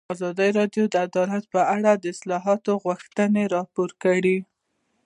[0.13, 4.37] ازادي راډیو د عدالت په اړه د اصلاحاتو غوښتنې راپور کړې.